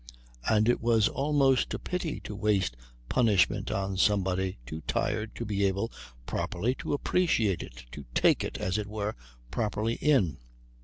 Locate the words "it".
0.67-0.81, 7.61-7.83, 8.43-8.57, 8.79-8.87